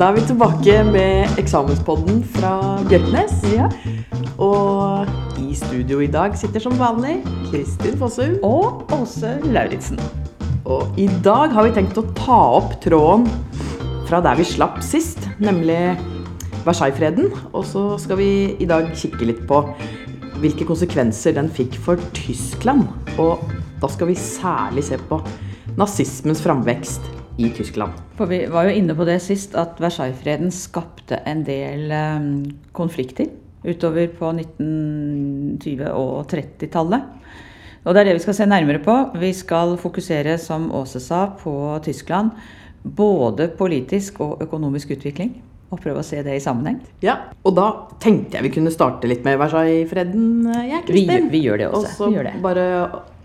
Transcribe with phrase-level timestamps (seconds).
[0.00, 2.54] Da er vi tilbake med eksamenspodden fra
[2.88, 3.34] Bjørknes.
[3.52, 3.66] Ja.
[4.40, 7.18] Og i studio i dag sitter som vanlig
[7.50, 8.38] Kristin Fossum.
[8.40, 10.00] Og Åse Lauritzen.
[10.64, 13.28] Og i dag har vi tenkt å ta opp tråden
[14.08, 15.76] fra der vi slapp sist, nemlig
[16.64, 17.28] Versailles-freden.
[17.52, 19.66] Og så skal vi i dag kikke litt på
[20.40, 22.88] hvilke konsekvenser den fikk for Tyskland.
[23.20, 23.44] Og
[23.84, 25.20] da skal vi særlig se på
[25.76, 27.96] nazismens framvekst i Tyskland.
[28.18, 32.26] For vi var jo inne på det sist, at Versailles-freden skapte en del eh,
[32.76, 33.30] konflikter
[33.64, 37.20] utover på 1920- og 30-tallet.
[37.84, 38.94] Og det er det vi skal se nærmere på.
[39.20, 41.52] Vi skal fokusere, som Åse sa, på
[41.84, 42.34] Tyskland.
[42.84, 45.38] Både politisk og økonomisk utvikling.
[45.70, 46.80] Og prøve å se det i sammenheng.
[47.04, 47.14] Ja,
[47.46, 47.68] og da
[48.02, 52.08] tenkte jeg vi kunne starte litt med Versailles-freden, Ja, Vi, vi gjør det også.
[52.10, 52.66] Og så bare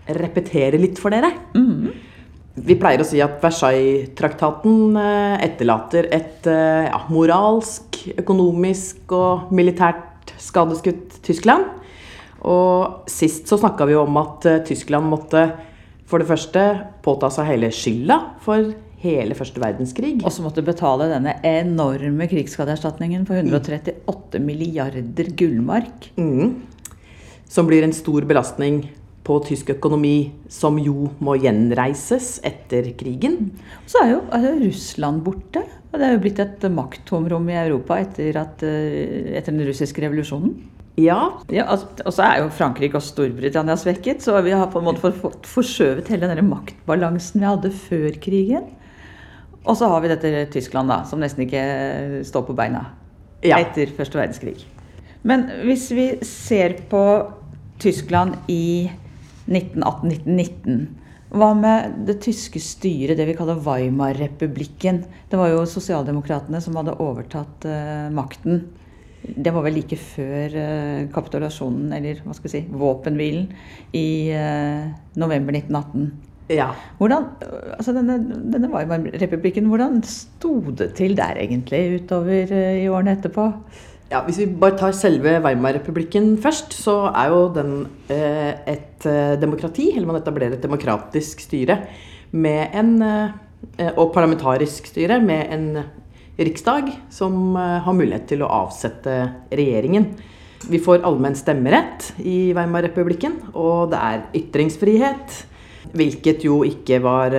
[0.06, 1.32] repetere litt for dere.
[1.56, 2.12] Mhm.
[2.56, 10.32] Vi pleier å si at Versailles-traktaten eh, etterlater et eh, ja, moralsk, økonomisk og militært
[10.40, 11.68] skadeskutt Tyskland.
[12.48, 15.44] Og sist så snakka vi om at eh, Tyskland måtte
[16.08, 16.64] for det første
[17.04, 20.16] påta seg hele skylda for hele første verdenskrig.
[20.24, 26.12] Og så måtte betale denne enorme krigsskadeerstatningen på 138 milliarder gullmark.
[26.16, 26.62] Mm.
[27.52, 28.86] Som blir en stor belastning
[29.26, 33.50] på tysk økonomi, som jo må gjenreises etter krigen.
[33.90, 35.64] Så er jo altså, Russland borte.
[35.90, 40.02] Og det er jo blitt et makttomrom i Europa etter, at, eh, etter den russiske
[40.04, 40.54] revolusjonen.
[40.96, 44.86] Ja, Ja, og så er jo Frankrike og Storbritannia svekket, så vi har på en
[44.86, 48.64] måte for- fått forskjøvet hele den maktbalansen vi hadde før krigen.
[49.66, 52.86] Og så har vi dette Tyskland, da, som nesten ikke står på beina
[53.42, 53.58] Ja.
[53.58, 54.64] etter første verdenskrig.
[55.24, 57.32] Men hvis vi ser på
[57.78, 58.90] Tyskland i
[59.46, 60.86] 1918-1919
[61.34, 65.02] hva med det tyske styret, det vi kaller Weimar-republikken?
[65.30, 68.62] Det var jo sosialdemokratene som hadde overtatt uh, makten.
[69.26, 73.50] Det var vel like før uh, kapitulasjonen, eller hva skal vi si, våpenhvilen,
[73.98, 74.06] i
[74.38, 74.86] uh,
[75.18, 76.06] november 1918.
[76.54, 76.70] ja.
[77.00, 77.26] Hvordan,
[77.74, 78.20] altså denne,
[78.54, 83.50] denne Weimar-republikken, hvordan sto det til der egentlig utover i årene etterpå?
[84.06, 87.72] Ja, Hvis vi bare tar selve Weimar-republikken først, så er jo den
[88.06, 91.80] eh, et eh, demokrati, eller man etablerer et demokratisk styre
[92.30, 95.66] med en, eh, og parlamentarisk styre med en
[96.38, 99.16] riksdag som eh, har mulighet til å avsette
[99.50, 100.12] regjeringen.
[100.70, 105.40] Vi får allmenn stemmerett i Weimar-republikken, og det er ytringsfrihet,
[105.98, 107.34] hvilket jo ikke var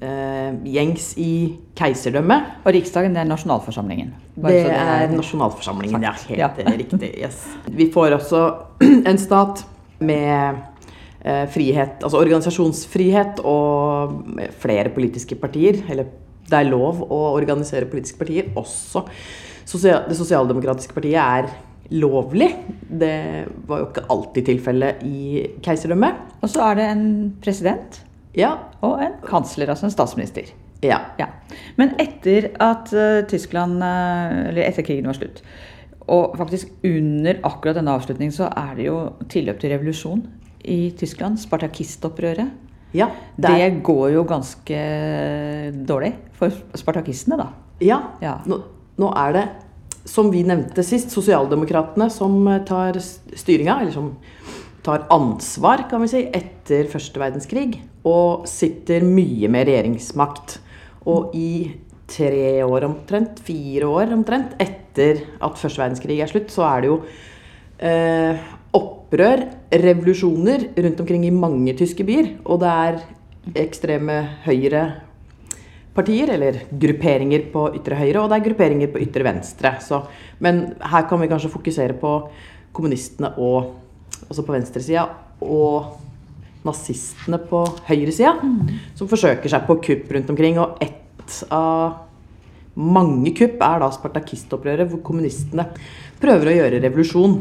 [0.00, 1.32] eh, gjengs i
[1.78, 2.56] keiserdømmet.
[2.64, 4.14] Og Riksdagen, det er nasjonalforsamlingen.
[4.40, 6.14] Det så er nasjonalforsamlingen, ja.
[6.16, 6.30] sagt.
[6.32, 6.50] Helt Ja.
[6.64, 7.12] eh, riktig.
[7.18, 7.44] Yes.
[7.66, 8.42] Vi får også
[9.10, 9.64] en stat
[10.00, 10.60] med
[11.24, 15.82] eh, frihet, altså organisasjonsfrihet og flere politiske partier.
[15.88, 16.08] Eller
[16.50, 18.50] det er lov å organisere politiske partier.
[18.56, 19.04] Også
[19.70, 21.50] det sosialdemokratiske partiet er
[21.94, 22.48] lovlig.
[22.90, 26.14] Det var jo ikke alltid tilfellet i keiserdømmet.
[26.42, 27.04] Og så er det en
[27.42, 28.00] president
[28.36, 28.52] Ja.
[28.82, 30.52] og en kansler, altså en statsminister.
[30.82, 30.98] ja.
[31.18, 31.26] Ja.
[31.76, 35.42] Men etter at eh, Tyskland eh, Eller etter krigen var slutt,
[36.08, 38.96] og faktisk under akkurat denne avslutningen, så er det jo
[39.28, 40.22] tilløp til revolusjon
[40.64, 41.38] i Tyskland.
[41.38, 42.50] Spartakistopprøret.
[42.94, 43.08] ja.
[43.36, 44.78] Det Det går jo ganske
[45.86, 47.48] dårlig for spartakistene, da.
[47.80, 48.00] ja.
[48.22, 48.38] Ja.
[48.46, 48.60] Nå,
[48.98, 49.44] nå er det,
[50.06, 52.98] som vi nevnte sist, sosialdemokratene som eh, tar
[53.36, 54.12] styringa, eller som
[54.84, 57.80] tar ansvar, kan vi si, etter første verdenskrig.
[58.08, 60.58] Og sitter mye med regjeringsmakt.
[61.10, 61.52] Og i
[62.10, 66.90] tre år omtrent, fire år omtrent, etter at første verdenskrig er slutt, så er det
[66.90, 66.96] jo
[67.86, 69.44] eh, opprør,
[69.84, 72.34] revolusjoner, rundt omkring i mange tyske byer.
[72.46, 73.00] Og det er
[73.60, 74.84] ekstreme høyre
[75.94, 79.74] partier, eller grupperinger på ytre høyre, og det er grupperinger på ytre venstre.
[79.82, 80.02] Så,
[80.44, 82.16] men her kan vi kanskje fokusere på
[82.76, 83.74] kommunistene og
[84.30, 85.08] altså på venstresida,
[85.42, 85.98] og
[86.66, 88.36] nazistene på høyresida,
[88.96, 90.60] som forsøker seg på kupp rundt omkring.
[90.62, 92.06] Og ett av
[92.80, 95.66] mange kupp er da spartakistopprøret, hvor kommunistene
[96.22, 97.40] prøver å gjøre revolusjon.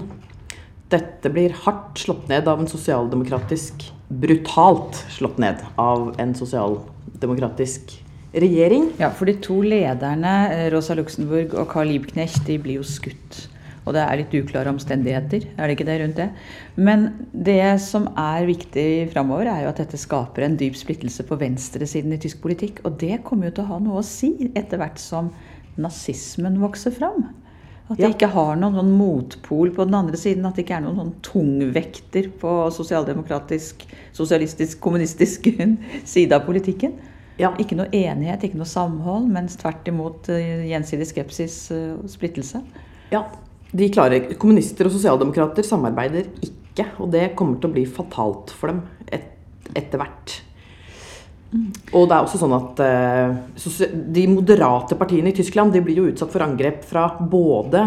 [0.90, 7.92] Dette blir hardt slått ned av en sosialdemokratisk Brutalt slått ned av en sosialdemokratisk
[8.34, 8.88] regjering.
[8.98, 13.48] Ja, for de to lederne, eh, Rosa Luxemburg og Carl Liebknecht, de blir jo skutt.
[13.88, 16.30] Og det er litt uklare omstendigheter, er det ikke det rundt det?
[16.78, 21.40] Men det som er viktig framover, er jo at dette skaper en dyp splittelse på
[21.40, 22.84] venstresiden i tysk politikk.
[22.86, 25.32] Og det kommer jo til å ha noe å si etter hvert som
[25.80, 27.30] nazismen vokser fram.
[27.90, 30.46] At det ikke har noen sånn motpol på den andre siden.
[30.46, 35.50] At det ikke er noen sånn tungvekter på sosialdemokratisk, sosialistisk, kommunistisk
[36.14, 37.00] side av politikken.
[37.40, 37.54] Ja.
[37.58, 42.62] Ikke noe enighet, ikke noe samhold, mens tvert imot eh, gjensidig skepsis eh, og splittelse.
[43.14, 43.24] Ja,
[43.72, 48.72] de klarer Kommunister og sosialdemokrater samarbeider ikke, og det kommer til å bli fatalt for
[48.72, 48.82] dem
[49.14, 49.28] et,
[49.78, 50.40] etter hvert.
[51.98, 56.10] Og det er også sånn at eh, de moderate partiene i Tyskland de blir jo
[56.12, 57.86] utsatt for angrep fra både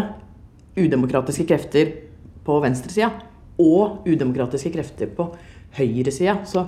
[0.75, 1.93] udemokratiske krefter
[2.43, 3.11] på venstresida
[3.61, 5.29] og udemokratiske krefter på
[5.77, 6.37] høyresida.
[6.45, 6.65] Så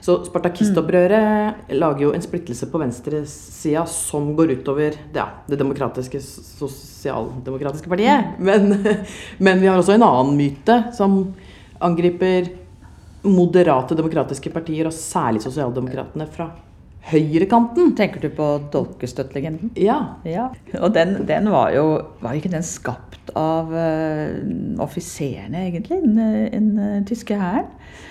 [0.00, 7.90] så Spartakistopprøret lager jo en splittelse på venstresida som går utover ja, det demokratiske, sosialdemokratiske
[7.90, 8.34] partiet.
[8.38, 8.72] Men,
[9.44, 11.22] men vi har også en annen myte som
[11.80, 12.50] angriper
[13.22, 16.48] moderate demokratiske partier, og særlig sosialdemokratene fra
[17.10, 17.94] høyrekanten.
[17.98, 19.72] Tenker du på dolkestøttlegenden?
[19.80, 19.98] Ja.
[20.28, 20.48] Ja.
[20.80, 21.86] Og den, den var jo
[22.20, 24.34] Var ikke den skapt av uh,
[24.82, 26.00] offiserene, egentlig?
[26.02, 27.68] Den, eh, den eh, tyske hæren?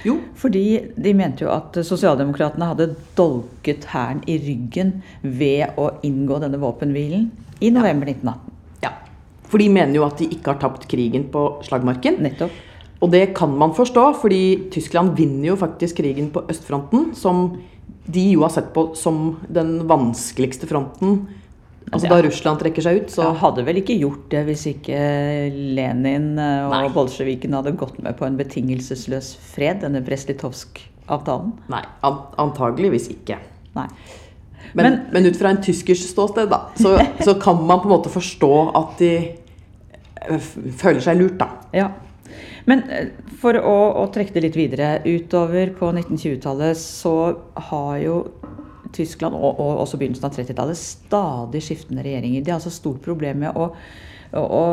[0.08, 0.16] Jo.
[0.40, 0.64] Fordi
[0.96, 4.94] de mente jo at sosialdemokratene hadde dolket hæren i ryggen
[5.24, 7.28] ved å inngå denne våpenhvilen
[7.60, 8.56] i november 1918.
[8.86, 8.94] ja.
[9.52, 12.22] For de mener jo at de ikke har tapt krigen på slagmarken.
[12.24, 12.56] Nettopp.
[13.00, 17.58] Og det kan man forstå, fordi Tyskland vinner jo faktisk krigen på østfronten, som
[18.12, 21.28] de jo har sett på som den vanskeligste fronten.
[21.92, 22.16] Altså Ja.
[22.16, 24.98] da Russland trekker seg ut, så ja, hadde vel ikke gjort det hvis ikke
[25.76, 26.90] Lenin eh, og Nei.
[26.94, 31.54] bolsjevikene hadde gått med på en betingelsesløs fred, denne Brest-Litovsk-avtalen.
[31.72, 33.40] Nei, an antageligvis ikke.
[33.76, 33.88] Nei.
[34.76, 37.96] Men, Men- men, ut fra en tyskers ståsted, da, så, så kan man på en
[37.98, 39.12] måte forstå at de
[40.30, 40.38] eh,
[40.78, 41.50] føler seg lurt, da.
[41.74, 41.90] Ja.
[42.70, 43.12] Men eh,
[43.42, 47.16] for å, å trekke det litt videre, utover på 1920-tallet så
[47.70, 48.22] har jo
[48.96, 52.44] Tyskland og, og også begynnelsen av 30-tallet stadig skiftende regjeringer.
[52.44, 53.70] De har altså stort problem med å,
[54.34, 54.66] å, å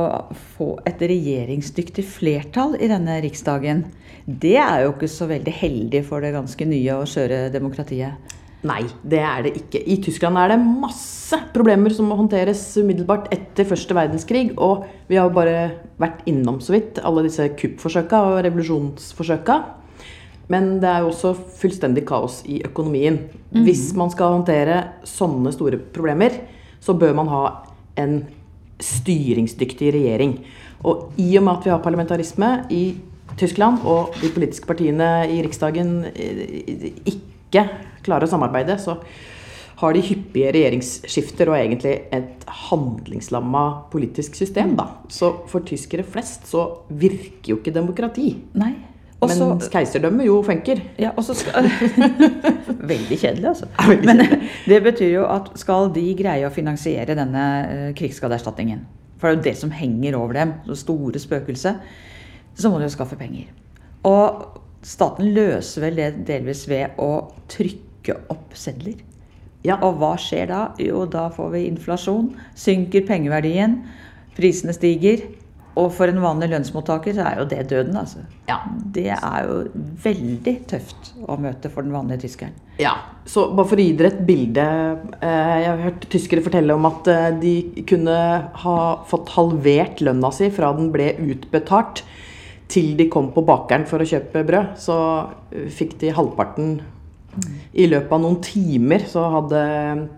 [0.57, 3.85] få et regjeringsdyktig flertall i denne riksdagen.
[4.27, 8.37] Det er jo ikke så veldig heldig for det ganske nye og skjøre demokratiet.
[8.67, 9.81] Nei, det er det ikke.
[9.85, 14.49] I Tyskland er det masse problemer som må håndteres umiddelbart etter første verdenskrig.
[14.57, 15.57] Og vi har bare
[16.01, 19.59] vært innom så vidt alle disse kuppforsøka og revolusjonsforsøka.
[20.53, 23.19] Men det er jo også fullstendig kaos i økonomien.
[23.67, 26.39] Hvis man skal håndtere sånne store problemer,
[26.81, 27.43] så bør man ha
[27.99, 28.21] en
[28.83, 30.39] styringsdyktig regjering.
[30.87, 32.85] Og i og med at vi har parlamentarisme i
[33.37, 37.67] Tyskland, og de politiske partiene i Riksdagen eh, ikke
[38.07, 38.99] klarer å samarbeide, så
[39.77, 44.73] har de hyppige regjeringsskifter og egentlig et handlingslamma politisk system.
[44.79, 44.89] Da.
[45.13, 48.31] Så for tyskere flest så virker jo ikke demokrati.
[48.57, 48.73] Nei.
[49.25, 50.81] Også, Mens keiserdømmet jo funker.
[51.01, 51.69] Ja, og så skal
[52.93, 53.69] Veldig kjedelig, altså.
[53.89, 54.21] Veldig Men
[54.71, 58.85] det betyr jo at skal de greie å finansiere denne eh, krigsskadeerstatningen,
[59.17, 61.81] for det er jo det som henger over dem, det store spøkelset,
[62.57, 63.49] så må de jo skaffe penger.
[64.07, 67.11] Og staten løser vel det delvis ved å
[67.51, 69.01] trykke opp sedler.
[69.67, 69.81] Ja.
[69.83, 70.61] Og hva skjer da?
[70.79, 73.81] Jo, da får vi inflasjon, synker pengeverdien,
[74.37, 75.25] prisene stiger.
[75.77, 78.23] Og for en vanlig lønnsmottaker så er jo det døden, altså.
[78.49, 78.63] Ja.
[78.95, 79.57] Det er jo
[80.07, 82.55] veldig tøft å møte for den vanlige tyskeren.
[82.81, 82.95] Ja,
[83.29, 84.65] så bare for å gi dere et bilde.
[85.21, 88.17] eh, Jeg har hørt tyskere fortelle om at eh, de kunne
[88.65, 92.05] ha fått halvert lønna si fra den ble utbetalt
[92.73, 94.77] til de kom på bakeren for å kjøpe brød.
[94.81, 94.97] Så
[95.53, 96.79] eh, fikk de halvparten
[97.77, 99.63] i løpet av noen timer, så hadde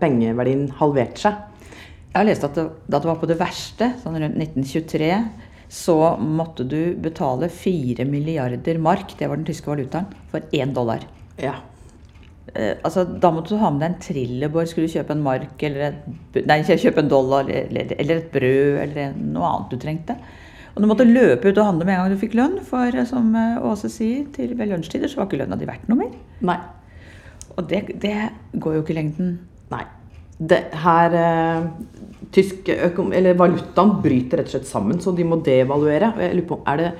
[0.01, 1.45] pengeverdien halvert seg.
[2.09, 5.11] Jeg har lest at det, da det var på det verste, sånn rundt 1923,
[5.69, 11.05] så måtte du betale 4 milliarder mark, det var den tyske valutaen, for én dollar.
[11.37, 11.59] Ja.
[12.55, 15.63] Eh, altså, da måtte du ha med deg en trillebår, skulle du kjøpe en mark
[15.67, 20.17] eller et, nei, kjøpe en dollar eller, eller et brød eller noe annet du trengte.
[20.73, 23.07] Og du måtte løpe ut og handle med en gang du fikk lønn, for eh,
[23.09, 26.13] som eh, Åse sier, til ved lunsjtider så var ikke lønna di verdt noe mer.
[26.49, 26.57] Nei.
[27.59, 28.15] Og det, det
[28.55, 29.33] går jo ikke i lengden.
[29.73, 29.85] Nei.
[30.39, 31.65] Det her eh,
[32.31, 36.13] Tysk økom eller valutaen bryter rett og slett sammen, så de må devaluere.
[36.21, 36.91] Jeg lurer på, Er det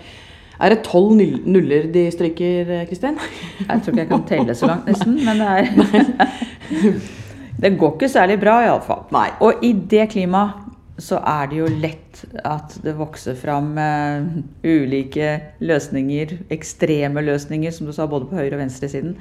[0.60, 3.16] er det tolv nuller de stryker, eh, Kristin?
[3.62, 5.16] Jeg tror ikke jeg kan telle så langt, nesten.
[5.24, 7.00] Men det er
[7.62, 9.06] Det går ikke særlig bra, iallfall.
[9.40, 10.68] Og i det klimaet
[11.00, 14.28] så er det jo lett at det vokser fram uh,
[14.64, 15.32] ulike
[15.64, 19.16] løsninger, ekstreme løsninger, som du sa, både på høyre- og venstresiden,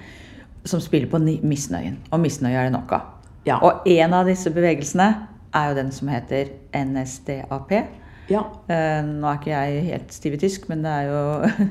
[0.64, 1.98] som spiller på misnøyen.
[2.10, 3.14] Og misnøye er det nok av.
[3.46, 3.60] Ja.
[3.64, 5.08] Og en av disse bevegelsene
[5.54, 7.72] er jo den som heter NSDAP.
[8.28, 8.42] Ja.
[8.68, 11.20] Eh, nå er ikke jeg helt stiv i tysk, men det er jo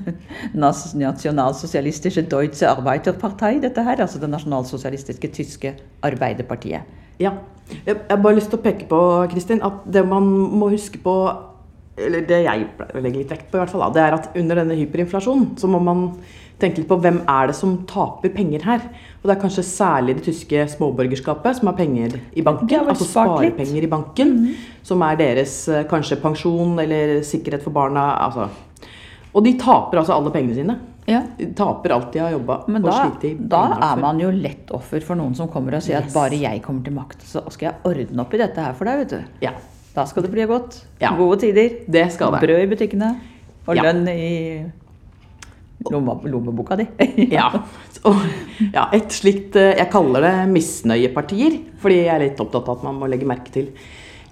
[0.63, 1.03] Nationalsozialistische
[1.37, 4.01] Nasjonalsosialistische Deutsche Arbeiterpartei, dette her.
[4.01, 6.81] Altså det nasjonalsosialistiske tyske Arbeiderpartiet.
[7.19, 7.37] ja.
[7.85, 11.15] Jeg har bare lyst til å peke på, Kristin, at det man må huske på
[11.97, 14.75] Eller det jeg legger litt vekt på, i hvert fall, det er at under denne
[14.77, 16.03] hyperinflasjonen så må man
[16.59, 18.81] tenke litt på hvem er det som taper penger her.
[19.21, 22.87] Og det er kanskje særlig det tyske småborgerskapet som har penger i banken.
[22.89, 23.87] Altså sparepenger litt.
[23.87, 24.33] i banken.
[24.87, 28.07] Som er deres eh, kanskje pensjon eller sikkerhet for barna.
[28.25, 28.47] Altså.
[29.33, 30.77] Og de taper altså alle pengene sine.
[31.07, 31.21] Ja.
[31.37, 32.97] De taper alt de har jobba Men da,
[33.47, 33.61] da
[33.93, 36.09] er man jo lett offer for noen som kommer og sier Yes.
[36.09, 38.89] at bare jeg kommer til makt, så skal jeg ordne opp i dette her for
[38.89, 39.21] deg, vet du.
[39.45, 39.53] Ja,
[39.95, 40.81] Da skal det bli godt.
[40.99, 41.13] Ja.
[41.15, 41.77] Gode tider.
[41.87, 42.41] det skal det.
[42.43, 43.13] Brød i butikkene.
[43.67, 44.65] Og lønn i
[45.85, 46.87] lomma, lommeboka di.
[47.37, 47.51] Ja.
[48.07, 48.19] Og,
[48.61, 52.85] ja, et slikt eh, Jeg kaller det misnøyepartier, fordi jeg er litt opptatt av at
[52.87, 53.71] man må legge merke til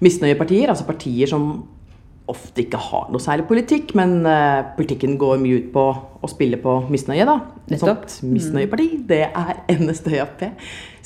[0.04, 0.70] misnøyepartier.
[0.72, 1.50] Altså partier som
[2.26, 6.58] ofte ikke har noe særlig politikk, men uh, politikken går mye ut på å spille
[6.58, 7.36] på misnøye, da.
[7.70, 10.42] Et sånt misnøyeparti, det er NSDAP.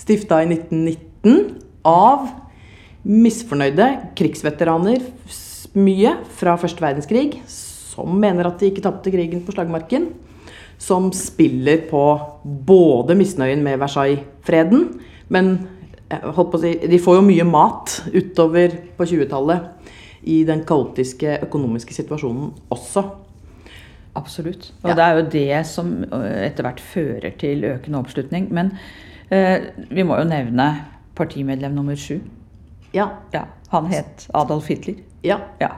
[0.01, 2.25] Stifta i 1919 av
[3.05, 5.05] misfornøyde krigsveteraner,
[5.77, 10.09] mye fra første verdenskrig, som mener at de ikke tapte krigen på slagmarken
[10.81, 12.03] som spiller på
[12.67, 14.87] både misnøyen med Versailles-freden,
[15.29, 15.51] men
[16.11, 19.69] å si, de får jo mye mat utover på 20-tallet
[20.27, 23.05] i den kaotiske økonomiske situasjonen også.
[24.19, 24.73] Absolutt.
[24.83, 24.95] Og Ja.
[24.99, 28.49] det er jo det som øh, etter hvert fører til økende oppslutning.
[28.53, 28.73] Men
[29.31, 30.67] eh, vi må jo nevne
[31.15, 32.19] partimedlem nummer sju.
[32.93, 34.97] Ja, Ja, han het Adolf Hitler.
[35.23, 35.39] ja.
[35.61, 35.69] Ja.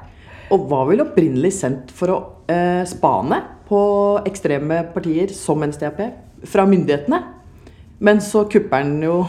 [0.50, 2.16] Og var vel opprinnelig sendt for å
[2.48, 3.38] eh, spane
[3.72, 3.82] på
[4.28, 6.02] ekstreme partier som NSDAP
[6.52, 7.22] fra myndighetene.
[8.02, 9.22] Men så kupper han jo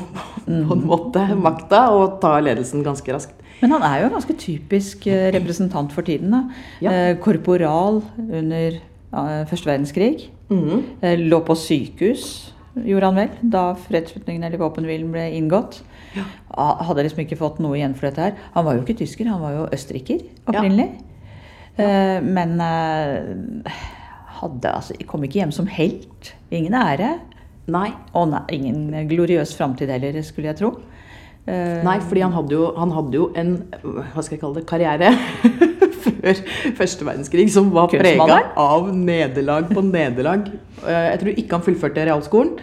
[0.48, 3.38] på en måte makta og tar ledelsen ganske raskt.
[3.62, 6.34] Men han er jo en ganske typisk eh, representant for tiden.
[6.34, 6.42] da.
[6.84, 6.92] Ja.
[6.92, 10.26] Eh, korporal under eh, første verdenskrig.
[10.52, 12.26] Eh, lå på sykehus,
[12.76, 15.80] gjorde han vel, da fredsslutningen eller våpenhvilen ble inngått.
[16.18, 16.26] Ja.
[16.84, 18.36] Hadde liksom ikke fått noe igjen for dette her.
[18.58, 20.92] Han var jo ikke tysker, han var jo østerriker opprinnelig.
[21.78, 22.20] Ja.
[22.22, 22.60] men
[24.44, 26.34] hadde altså Kom ikke hjem som helt.
[26.54, 27.16] Ingen ære.
[27.72, 27.90] Nei.
[28.14, 30.74] Og nei, ingen gloriøs framtid heller, skulle jeg tro.
[31.48, 33.50] Eh, Nei, fordi han hadde jo, han hadde jo en
[33.84, 35.10] hva skal jeg kalle det, karriere
[36.04, 36.38] før
[36.78, 40.48] første verdenskrig som var prega av nederlag på nederlag.
[40.86, 42.54] Eh, Jeg tror ikke han fullførte realskolen.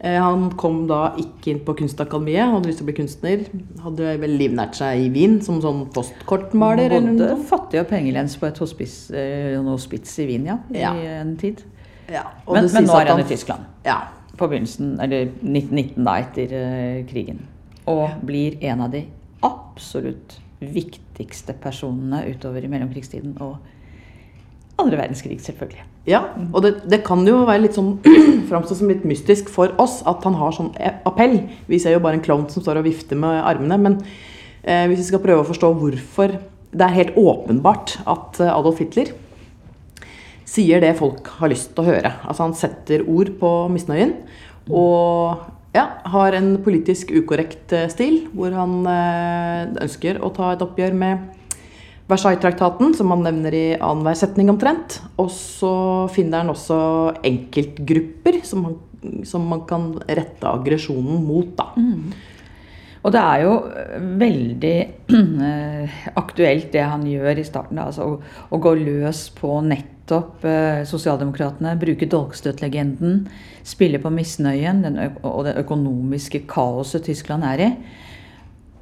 [0.00, 3.44] Eh, Han kom da ikke inn på Kunstakademiet, hadde lyst til å bli kunstner.
[3.84, 6.96] Hadde vel livnært seg i Wien som sånn postkortmaler.
[6.98, 10.58] Bodde fattig og pengelens på et hospits, eh, hospits i Wien, ja.
[10.74, 10.92] Ja.
[10.94, 11.62] I en tid.
[12.10, 13.64] Ja, Men, men nå er han i Tyskland.
[13.86, 14.02] Ja,
[14.36, 17.44] På begynnelsen, eller 1919 da, etter eh, krigen.
[17.86, 19.04] Og blir en av de
[19.46, 23.36] absolutt viktigste personene utover i mellomkrigstiden.
[23.40, 23.56] Og
[24.80, 25.84] andre verdenskrig, selvfølgelig.
[26.10, 26.20] Ja,
[26.52, 27.94] og det, det kan jo være litt sånn
[28.50, 31.38] framstå som litt mystisk for oss at han har sånn e- appell.
[31.70, 33.78] Vi ser jo bare en klovn som står og vifter med armene.
[33.80, 34.00] Men
[34.62, 36.38] eh, hvis vi skal prøve å forstå hvorfor
[36.74, 39.14] det er helt åpenbart at eh, Adolf Hitler
[40.54, 42.12] sier det folk har lyst til å høre.
[42.26, 44.16] Altså han setter ord på misnøyen.
[44.70, 45.40] Og
[45.74, 50.94] ja, har en politisk ukorrekt eh, stil, hvor han eh, ønsker å ta et oppgjør
[50.98, 51.30] med
[52.10, 54.98] Versailles-traktaten, som han nevner i annenhver setning omtrent.
[55.20, 55.72] Og så
[56.12, 56.76] finner han også
[57.24, 61.54] enkeltgrupper som, man, som man kan rette aggresjonen mot.
[61.56, 61.70] Da.
[63.04, 64.76] Og det er jo eh, veldig
[65.48, 67.80] eh, aktuelt det han gjør i starten.
[67.80, 68.20] Altså å,
[68.52, 71.76] å gå løs på nettopp eh, sosialdemokratene.
[71.80, 73.26] Bruke dolkstøtlegenden.
[73.64, 77.70] Spille på misnøyen den og det økonomiske kaoset Tyskland er i.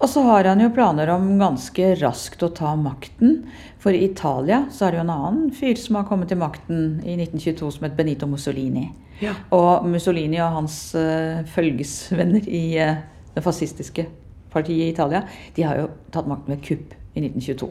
[0.02, 3.44] Og så har han jo planer om ganske raskt å ta makten.
[3.82, 6.98] For i Italia så er det jo en annen fyr som har kommet til makten
[7.06, 8.88] i 1922 som het Benito Mussolini.
[9.22, 9.36] Ja.
[9.54, 12.98] Og Mussolini og hans uh, følgesvenner i uh,
[13.36, 14.08] det fascistiske
[14.52, 15.22] partiet i Italia,
[15.54, 17.70] de har jo tatt makten ved kupp i 1922.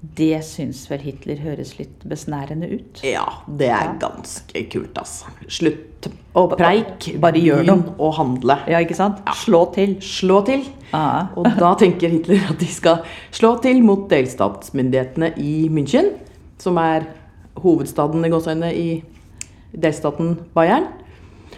[0.00, 3.02] Det syns vel Hitler høres litt besnærende ut?
[3.04, 3.26] Ja,
[3.60, 5.28] det er ganske kult, altså.
[5.44, 7.92] Slutt å preik, Bare gjør noe.
[8.00, 8.56] Og handle.
[8.70, 9.20] Ja, ikke sant?
[9.42, 9.98] Slå til.
[10.04, 10.64] Slå til.
[10.96, 11.28] Ah.
[11.36, 13.04] Og da tenker Hitler at de skal
[13.34, 16.14] slå til mot delstatsmyndighetene i München,
[16.60, 17.04] som er
[17.60, 18.88] hovedstaden i gåseøynene i
[19.76, 20.88] delstaten Bayern.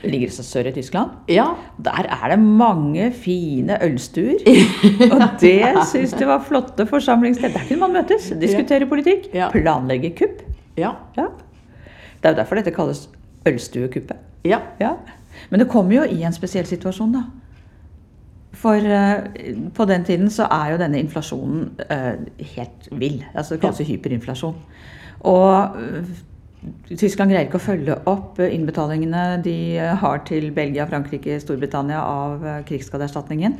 [0.04, 1.10] Ligger så sør i Tyskland?
[1.30, 1.44] Ja,
[1.84, 4.40] Der er det mange fine ølstuer.
[5.14, 7.54] Og det syns de var flotte forsamlingssteder.
[7.54, 9.50] Der kunne man møtes, diskutere politikk, Ja.
[9.54, 10.42] planlegge kupp.
[10.76, 11.26] ja, Ja.
[12.22, 13.08] Det er jo derfor dette kalles
[13.46, 14.16] ølstuekuppet.
[14.44, 14.58] ja.
[14.80, 14.90] Ja.
[15.50, 17.22] Men det kommer jo i en spesiell situasjon, da.
[18.52, 22.12] For uh, på den tiden så er jo denne inflasjonen uh,
[22.56, 23.24] helt vill.
[23.34, 24.54] Altså det kalles jo hyperinflasjon.
[25.22, 26.04] Og eh,
[26.96, 29.56] Tyskland greier ikke å følge opp innbetalingene de
[29.98, 33.56] har til Belgia, Frankrike, Storbritannia av eh, krigsskadeerstatningen.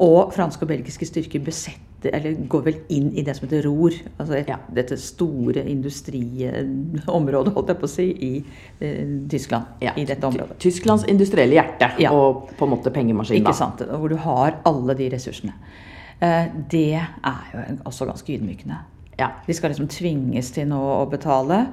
[0.00, 3.96] Og franske og belgiske styrker besetter, eller går vel inn i det som heter ROR.
[4.16, 4.56] Altså et, Ja.
[4.72, 8.32] dette store industriområdet, holdt jeg på å si, i
[8.80, 9.64] eh, Tyskland.
[9.82, 10.56] Ja, I dette området.
[10.58, 12.12] Ty- Tysklands industrielle hjerte Ja.
[12.14, 13.42] og på en måte pengemaskin.
[13.42, 13.82] Ikke sant?
[13.88, 15.52] Hvor du har alle de ressursene.
[16.20, 18.78] Eh, Det er jo også ganske ydmykende.
[19.18, 19.32] Ja.
[19.46, 21.66] De skal liksom tvinges til nå å betale.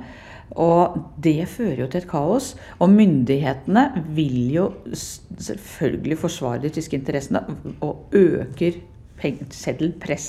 [0.51, 2.53] Og det fører jo til et kaos.
[2.79, 3.85] Og myndighetene
[4.15, 7.43] vil jo selvfølgelig forsvare de tyske interessene
[7.81, 8.77] og øker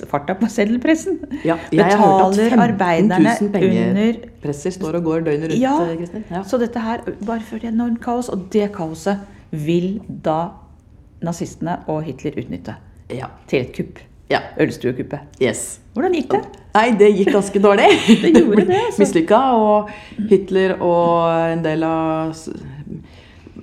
[0.07, 1.19] farta på seddelpressen.
[1.45, 4.13] Ja, jeg Betaler 15 arbeiderne 000 under
[4.47, 5.61] pengepresser står og går døgnet rundt.
[5.61, 5.75] Ja.
[6.15, 6.43] eh, Ja.
[6.43, 9.19] Så dette her bare fører til enormt kaos, og det kaoset
[9.51, 10.49] vil da
[11.23, 12.77] nazistene og Hitler utnytte
[13.11, 13.27] ja.
[13.49, 13.99] til et kupp.
[14.31, 14.41] Ja.
[14.61, 15.21] Ølstuekuppet.
[15.43, 15.81] Yes.
[15.95, 16.43] Hvordan gikk det?
[16.77, 17.87] Nei, det gikk ganske dårlig.
[18.23, 19.01] Det gjorde det, altså.
[19.01, 19.39] Mislykka.
[19.57, 19.91] Og
[20.31, 22.35] Hitler og en del av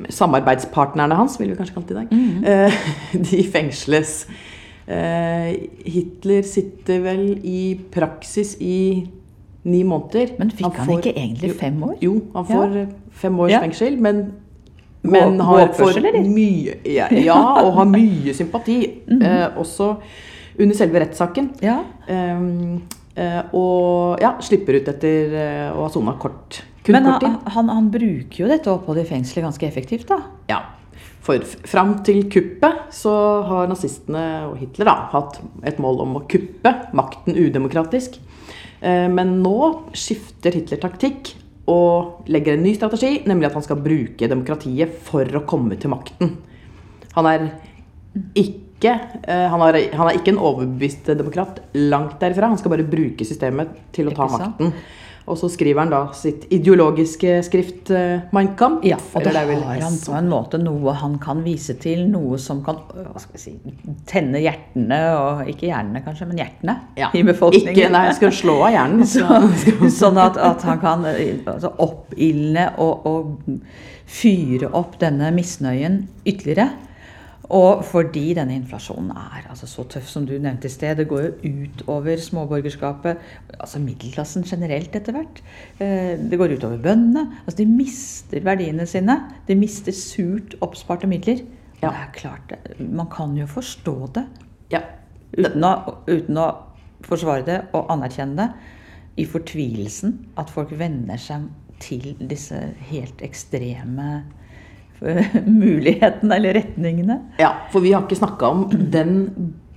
[0.10, 3.24] samarbeidspartnerne hans, vil vi kanskje kalle det i dag, mm -hmm.
[3.32, 4.28] de fengsles.
[4.88, 5.56] Eh,
[5.86, 9.08] Hitler sitter vel i praksis i
[9.64, 10.28] ni måneder.
[10.40, 11.96] Men fikk han, får- ikke egentlig fem år?
[12.02, 13.62] Jo, han får fem års Ja.
[13.62, 14.34] fengsel, men,
[15.02, 18.90] men har for mye ja, ja, og har mye sympati.
[19.24, 19.96] eh, også
[20.60, 21.50] under selve rettssaken.
[21.64, 21.80] Ja.
[22.08, 22.84] Um,
[23.54, 26.64] og ja, slipper ut etter eh, å ha sona kort.
[26.84, 27.36] Kun Men kort tid.
[27.56, 30.18] han, han, bruker jo dette oppholdet i fengselet ganske effektivt, da.
[30.50, 30.64] Ja.
[31.24, 33.14] For fram til kuppet så
[33.48, 38.18] har nazistene og Hitler da, hatt et mål om å kuppe makten udemokratisk.
[38.82, 39.56] Eh, Men nå
[39.96, 41.36] skifter Hitler taktikk
[41.72, 45.94] og legger en ny strategi, nemlig at han skal bruke demokratiet for å komme til
[45.94, 46.34] makten.
[47.14, 47.48] Han er
[48.36, 51.62] ikke eh, han er, han er ikke en overbevist demokrat.
[51.78, 52.52] Langt derifra.
[52.52, 54.74] Han skal bare bruke systemet til å ta makten.
[55.24, 58.84] Og så skriver han da sitt ideologiske skrift, uh, Mein Kampf.
[58.84, 62.60] Ja, og da har han på en måte noe han kan vise til, noe som
[62.66, 63.54] kan øh, si,
[64.10, 67.14] tenne hjertene, og ikke hjernene kanskje, men hjertene Ja.
[67.16, 67.72] i befolkningen.
[67.72, 69.08] Ikke, nei, skal slå av hjernen.
[69.14, 69.24] Så,
[69.96, 73.62] sånn at, at han kan øh, altså, oppildne og, og
[74.04, 76.74] fyre opp denne misnøyen ytterligere.
[77.54, 81.26] Og fordi denne inflasjonen er altså så tøff som du nevnte i sted, det går
[81.28, 83.20] jo ut over småborgerskapet,
[83.60, 85.42] altså middelklassen generelt etter hvert.
[85.78, 87.28] Eh, Det går ut over bøndene.
[87.46, 89.20] Altså de mister verdiene sine.
[89.48, 91.44] De mister surt oppsparte midler.
[91.84, 91.90] Ja.
[91.90, 94.24] det er klart, man kan jo forstå det
[94.72, 94.80] Ja.
[95.38, 95.74] uten å,
[96.08, 96.46] uten å
[97.04, 98.54] forsvare det og anerkjenne det,
[99.18, 102.56] i fortvilelsen at folk venner seg til disse
[102.90, 104.24] helt ekstreme
[105.64, 107.20] mulighetene eller retningene.
[107.42, 109.16] ja, for vi har ikke snakka om den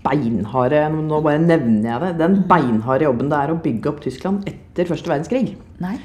[0.07, 2.11] beinharde Nå bare nevner jeg det.
[2.21, 5.57] Den beinharde jobben det er å bygge opp Tyskland etter første verdenskrig.
[5.83, 5.97] Nei.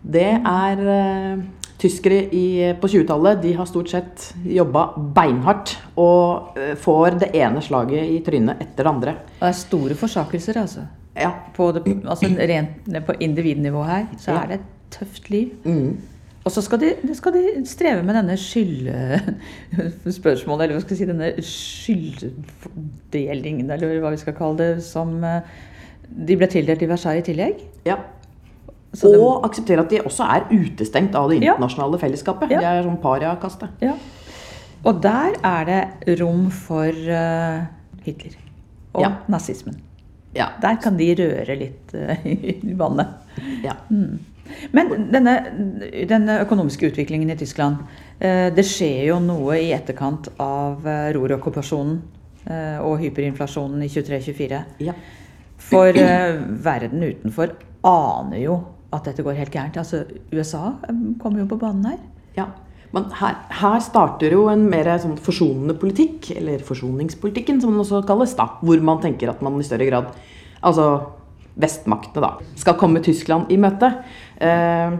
[0.00, 1.40] Det er uh,
[1.80, 2.44] Tyskere i,
[2.76, 4.82] på 20-tallet de har stort sett jobba
[5.16, 9.14] beinhardt og uh, får det ene slaget i trynet etter det andre.
[9.38, 10.86] Og det er store forsakelser, altså.
[11.16, 11.32] Ja.
[11.56, 14.42] På, det, altså rent på individnivå her, så Ja.
[14.44, 15.56] er det et tøft liv.
[15.64, 15.96] Mm.
[16.50, 21.06] Og så skal de, skal de streve med denne skyldspørsmålet, eller hva skal jeg si,
[21.06, 25.46] denne skylddelingen, eller hva vi skal kalle det, som eh,
[26.10, 27.62] de ble tildelt i Versailles i tillegg.
[27.86, 28.00] ja.
[28.90, 31.52] Så og og akseptere at de også er utestengt av det Ja.
[31.54, 32.50] internasjonale fellesskapet.
[32.50, 32.58] Ja.
[32.58, 33.68] De er sånn pariakaste.
[33.86, 33.92] Ja.
[34.82, 35.84] Og der er det
[36.18, 37.62] rom for uh,
[38.02, 38.34] Hitler
[38.92, 39.12] og Ja.
[39.30, 39.78] nazismen.
[40.34, 40.48] Ja.
[40.60, 43.06] Der kan de røre litt uh, i vannet.
[43.62, 43.76] ja.
[44.76, 45.34] Men denne,
[46.08, 47.84] denne økonomiske utviklingen i Tyskland,
[48.18, 52.00] eh, det skjer jo noe i etterkant av rorokkupasjonen Ruhr-okkupasjonen
[52.46, 54.62] eh, og hyperinflasjonen i 23-24.
[54.86, 54.94] ja.
[55.60, 57.52] For eh, verden utenfor
[57.86, 58.56] aner jo
[58.90, 59.76] at dette går helt gærent.
[59.76, 62.00] Altså, USA eh, kommer jo på banen her.
[62.38, 62.48] Ja,
[62.94, 68.02] men her, her starter jo en mer sånn forsonende politikk, eller forsoningspolitikken som den også
[68.08, 70.10] kalles, da, hvor man tenker at man i større grad,
[70.60, 70.90] altså
[71.60, 73.92] vestmaktene da, skal komme Tyskland i møte.
[74.40, 74.96] Eh,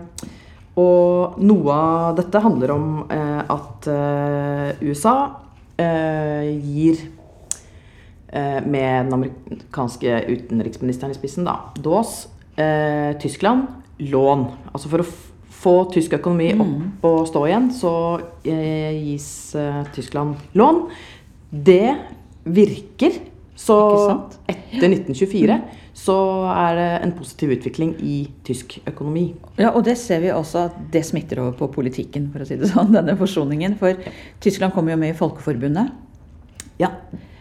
[0.80, 5.14] og noe av dette handler om eh, at eh, USA
[5.80, 7.00] eh, gir
[8.28, 13.66] eh, med den amerikanske utenriksministeren i spissen, da, Daas, eh, Tyskland,
[13.98, 14.46] lån.
[14.72, 15.10] Altså for å
[15.60, 17.92] få tysk økonomi opp og stå igjen, så
[18.40, 19.26] gis
[19.92, 20.86] Tyskland lån.
[21.50, 21.98] Det
[22.48, 23.18] virker.
[23.60, 23.76] Så
[24.48, 25.58] etter 1924
[26.00, 26.16] så
[26.48, 29.26] er det en positiv utvikling i tysk økonomi.
[29.60, 32.56] Ja, og det ser vi også at det smitter over på politikken, for å si
[32.60, 33.76] det sånn, denne forsoningen.
[33.80, 33.98] For
[34.40, 35.92] Tyskland kommer jo med i Folkeforbundet.
[36.80, 36.94] Ja.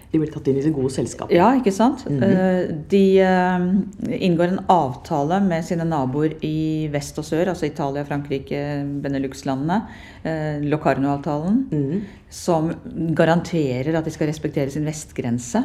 [0.10, 1.30] De blir tatt inn i det gode selskap.
[1.32, 2.02] Ja, ikke sant?
[2.10, 2.84] Mm -hmm.
[2.90, 8.86] De eh, inngår en avtale med sine naboer i vest og sør, altså Italia, Frankrike,
[9.04, 9.82] Benelux-landene.
[10.24, 11.68] eh, Locarno-avtalen.
[11.72, 12.02] Mhm.
[12.30, 12.74] Som
[13.16, 15.64] garanterer at de skal respektere sin vestgrense.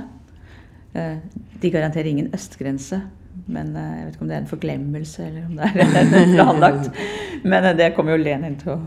[0.95, 1.17] Eh,
[1.63, 3.01] De garanterer ingen østgrense.
[3.47, 7.01] Men eh, jeg vet ikke om det er en forglemmelse eller om det er planlagt.
[7.45, 8.79] Men eh, det kommer jo Lenin til å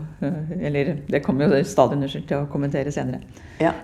[0.56, 3.20] Eller det kommer jo Stalin unnskyld, til å kommentere senere.
[3.60, 3.74] Ja.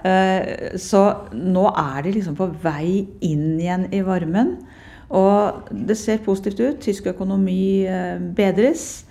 [0.81, 1.03] Så
[1.35, 4.57] nå er de liksom på vei inn igjen i varmen.
[5.15, 6.81] Og det ser positivt ut.
[6.83, 7.85] Tysk økonomi
[8.35, 9.05] bedres.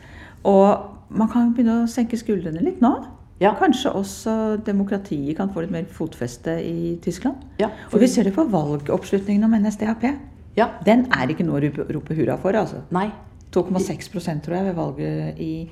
[0.43, 2.95] Og man kan begynne å senke skuldrene litt nå.
[3.43, 3.51] Ja.
[3.59, 4.33] Kanskje også
[4.65, 7.43] demokratiet kan få litt mer fotfeste i Tyskland.
[7.59, 10.07] Ja, Og vi ser det på valgoppslutningen om NSDAP.
[10.55, 10.69] ja.
[10.85, 12.81] Den er ikke noe å rope- hurra for, altså.
[12.91, 13.09] Nei.
[13.51, 15.69] 2,6% tror jeg ved valget i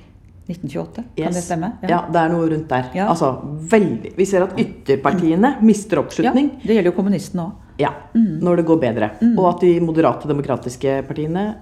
[0.48, 0.94] 1928.
[1.16, 1.34] Kan Yes.
[1.34, 1.72] det stemme?
[1.88, 2.04] Ja.
[2.10, 2.90] det er noe rundt der.
[2.94, 3.08] Ja.
[3.08, 4.14] Altså, veldig.
[4.16, 6.50] Vi ser at ytterpartiene mister Ja, oppslutning.
[6.62, 7.52] det gjelder jo kommunistene òg.
[7.78, 9.10] Ja, når det går bedre.
[9.38, 11.56] Og at de moderate demokratiske partiene,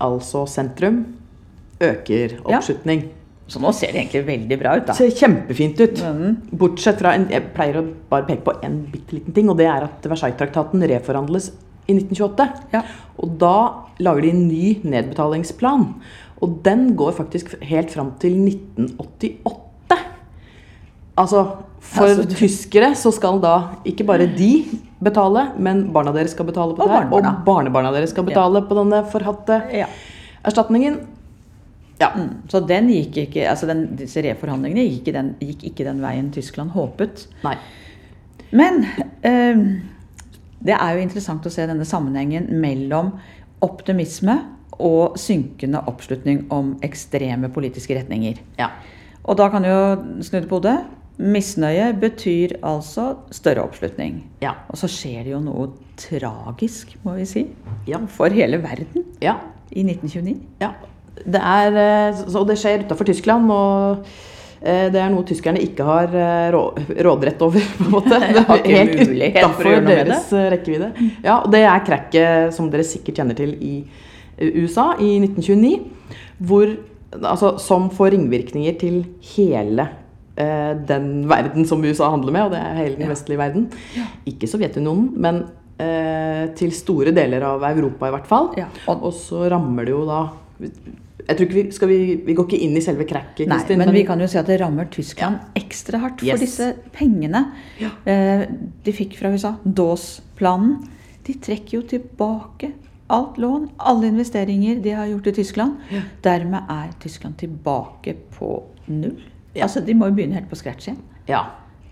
[0.00, 1.04] altså sentrum,
[1.80, 3.02] øker oppslutning.
[3.02, 3.08] Ja.
[3.50, 4.94] Så nå ser det egentlig veldig bra ut, da.
[4.94, 6.00] Ser kjempefint ut.
[6.06, 6.36] Mm.
[6.60, 9.66] Bortsett fra en, Jeg pleier å bare peke på en bitte liten ting, og det
[9.66, 11.50] er at Versailles-traktaten reforhandles
[11.90, 12.46] i 1928.
[12.76, 12.84] Ja.
[13.18, 13.54] Og da
[13.98, 15.88] lager de en ny nedbetalingsplan.
[16.40, 19.98] Og den går faktisk helt fram til 1988.
[21.18, 21.42] Altså,
[21.80, 24.64] for Altså, du- tyskere så skal da ikke bare de
[25.02, 27.04] betale, men barna deres skal betale på Og det her.
[27.12, 27.90] Og barnebarna.
[27.92, 29.86] deres skal betale på denne forhatte Ja.
[30.44, 31.00] erstatningen.
[32.00, 32.10] Ja.
[32.16, 32.30] Mm.
[32.48, 36.30] Så den gikk ikke, altså den, disse reforhandlingene gikk ikke, den, gikk ikke den veien
[36.34, 37.26] Tyskland håpet.
[37.44, 37.56] Nei.
[38.56, 38.84] Men
[39.26, 39.66] eh,
[40.64, 43.12] det er jo interessant å se denne sammenhengen mellom
[43.64, 44.38] optimisme
[44.80, 48.40] og synkende oppslutning om ekstreme politiske retninger.
[48.58, 48.70] Ja.
[49.28, 49.82] Og da kan du jo
[50.24, 50.78] snu det på hodet.
[51.20, 54.22] Misnøye betyr altså større oppslutning.
[54.40, 54.54] Ja.
[54.72, 55.66] Og så skjer det jo noe
[56.00, 57.42] tragisk, må vi si,
[57.86, 58.00] Ja.
[58.08, 59.36] for hele verden ja.
[59.68, 60.38] i 1929.
[60.62, 60.72] Ja,
[61.24, 61.78] det er,
[62.34, 64.04] og det skjer utenfor Tyskland, og
[64.60, 66.58] eh, det er noe tyskerne ikke har eh,
[67.04, 67.64] råderett over.
[67.78, 68.20] på en måte.
[68.20, 69.00] Det er helt
[69.38, 70.90] utafor deres eh, rekkevidde.
[71.24, 73.74] Ja, og det er krekket som dere sikkert kjenner til i
[74.38, 75.72] eh, USA i 1929,
[76.50, 76.76] hvor,
[77.20, 79.02] altså, som får ringvirkninger til
[79.34, 79.88] hele
[80.40, 83.70] eh, den verden som USA handler med, og det er hele den vestlige verden.
[84.28, 85.44] Ikke Sovjetunionen, men
[85.80, 88.50] eh, til store deler av Europa i hvert fall.
[88.96, 90.24] Og så rammer det jo da
[91.30, 93.84] jeg tror ikke vi, skal vi, vi går ikke inn i selve cracket, Nei, men,
[93.84, 96.24] men vi kan jo si at det rammer Tyskland ekstra hardt.
[96.26, 96.32] Yes.
[96.34, 97.44] For disse pengene
[97.80, 97.90] Ja.
[98.10, 98.44] eh,
[98.84, 100.76] de fikk fra USA, Dawes-planen,
[101.26, 102.72] de trekker jo tilbake
[103.10, 105.78] alt lån, alle investeringer de har gjort i Tyskland.
[105.90, 106.02] Ja.
[106.22, 108.52] Dermed er Tyskland tilbake på
[108.90, 109.16] null.
[109.54, 109.64] Ja.
[109.66, 111.00] Altså, De må jo begynne helt på scratch igjen.
[111.30, 111.44] Ja.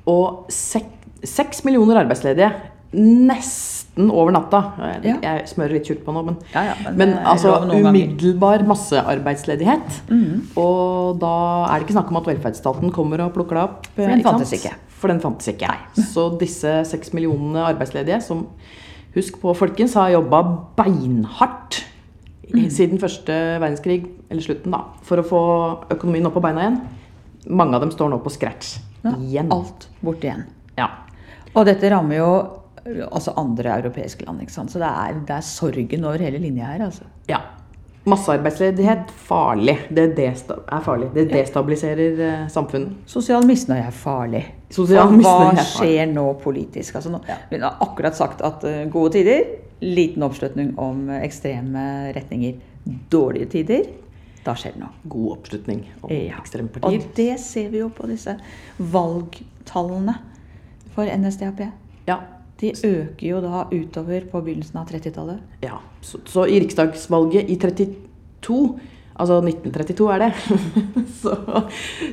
[0.06, 0.86] Og sek,
[1.26, 2.52] seks millioner arbeidsledige
[2.94, 4.60] nesten over natta.
[5.02, 8.64] Jeg, jeg smører litt tjukt på nå, men, Ja, ja, men men er altså umiddelbar
[8.68, 10.00] massearbeidsledighet.
[10.10, 10.54] Mm.
[10.60, 11.34] Og da
[11.66, 13.88] er det ikke snakk om at velferdsstaten kommer og plukker deg opp.
[13.96, 14.74] For den eh, fantes ikke.
[14.98, 15.72] For den fantes ikke.
[16.12, 18.46] Så disse seks millionene arbeidsledige, som
[19.16, 20.42] husk på folkens, har jobba
[20.78, 21.82] beinhardt
[22.52, 22.68] mm.
[22.74, 25.42] siden første verdenskrig, eller slutten, da, for å få
[25.96, 26.80] økonomien opp på beina igjen.
[27.48, 29.52] Mange av dem står nå på scratch Ja, igjen.
[29.54, 30.46] Alt borte igjen.
[30.78, 30.90] Ja.
[31.54, 32.57] Og dette rammer jo eh,
[33.10, 34.40] altså andre europeiske land.
[34.42, 34.72] ikke sant?
[34.72, 36.84] Så det er, det er sorgen over hele linja her.
[36.88, 37.04] altså.
[37.28, 37.40] ja.
[38.08, 39.74] Massearbeidsledighet farlig.
[39.92, 41.10] Det er farlig.
[41.14, 42.48] Det destabiliserer ja.
[42.48, 42.94] samfunnet.
[43.10, 44.44] Sosial misnøye er farlig.
[44.72, 45.66] Sosial misnøye hva er farlig.
[45.74, 46.94] skjer nå politisk?
[46.94, 47.20] Altså nå,
[47.50, 49.42] Vi har akkurat sagt at uh, gode tider,
[49.84, 51.84] liten oppslutning om eh, ekstreme
[52.16, 52.56] retninger.
[53.12, 53.84] Dårlige tider,
[54.46, 54.94] da skjer det noe.
[55.04, 56.38] God oppslutning om Ja.
[56.40, 57.02] ekstreme partier.
[57.04, 58.38] Og det ser vi jo på disse
[58.78, 60.16] valgtallene
[60.94, 61.66] for NSDAP.
[62.08, 62.22] Ja.
[62.60, 65.38] De øker jo da utover på begynnelsen av 30-tallet.
[65.62, 65.78] ja.
[66.02, 68.78] Så, så i riksdagsvalget i 32
[69.18, 70.28] Altså 1932 er det.
[71.22, 71.32] så,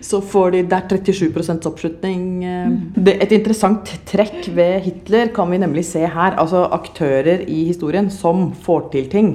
[0.01, 2.23] så får de der 37 oppslutning.
[2.43, 2.71] eh.
[2.97, 6.33] Det, et interessant trekk ved Hitler kan vi nemlig se her.
[6.41, 9.29] Altså aktører i historien som får til ting.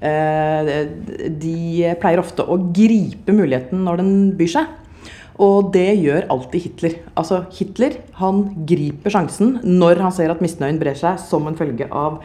[0.00, 0.88] eh,
[1.28, 4.72] De pleier ofte å gripe muligheten når den byr seg.
[5.40, 6.98] Og det gjør alltid Hitler.
[7.18, 11.88] Altså Hitler han griper sjansen når han ser at misnøyen brer seg som en følge
[11.88, 12.20] av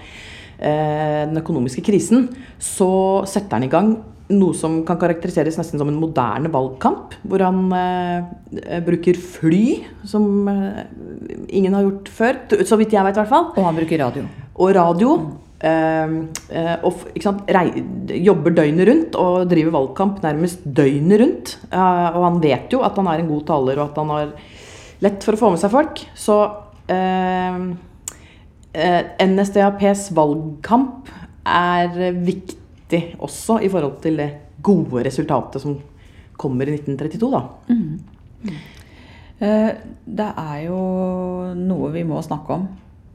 [0.59, 2.27] eh, den økonomiske krisen.
[2.59, 2.89] Så
[3.29, 3.95] setter han i gang
[4.27, 7.15] noe som kan karakteriseres nesten som en moderne valgkamp.
[7.23, 9.63] Hvor han eh, bruker fly,
[10.07, 10.83] som eh,
[11.47, 12.41] ingen har gjort før.
[12.67, 13.51] Så vidt jeg vet, i hvert fall.
[13.55, 14.27] Og han bruker radio.
[14.57, 15.13] Og radio.
[15.17, 17.81] eh, og ikke sant, rei,
[18.21, 21.53] jobber døgnet rundt og driver valgkamp nærmest døgnet rundt.
[21.71, 24.31] Eh, og han vet jo at han er en god taler og at han har
[25.05, 26.03] lett for å få med seg folk.
[26.17, 26.37] Så
[26.93, 27.59] eh,
[28.77, 31.09] eh, NSDAPs valgkamp
[31.47, 34.31] er viktig også i forhold til det
[34.63, 35.77] gode resultatet som
[36.37, 37.41] kommer i 1932, da.
[39.39, 39.71] Eh,
[40.05, 40.77] Det er jo
[41.57, 42.67] noe vi må snakke om.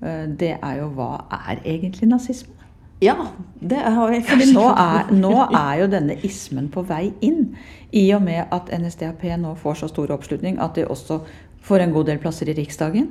[0.03, 2.55] Eh, Det er jo hva er egentlig nazisme?
[3.03, 3.17] Ja,
[3.61, 7.57] det har vi Fordi nå er, nå er jo denne ismen på vei inn.
[7.93, 11.21] I og med at NSDAP nå får så stor oppslutning at de også
[11.63, 13.09] får en god del plasser i Riksdagen.